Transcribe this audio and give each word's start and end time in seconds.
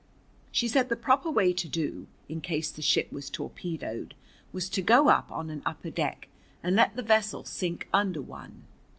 She 0.51 0.67
said 0.67 0.89
the 0.89 0.95
proper 0.95 1.29
way 1.29 1.53
to 1.53 1.67
do, 1.67 2.07
in 2.27 2.41
case 2.41 2.71
the 2.71 2.81
ship 2.81 3.11
was 3.11 3.29
torpedoed, 3.29 4.15
was 4.51 4.67
to 4.69 4.81
go 4.81 5.09
up 5.09 5.31
on 5.31 5.51
an 5.51 5.61
upper 5.63 5.91
deck, 5.91 6.27
and 6.63 6.75
let 6.75 6.95
the 6.95 7.03
vessel 7.03 7.43
sink 7.43 7.87
under 7.93 8.23
one. 8.23 8.63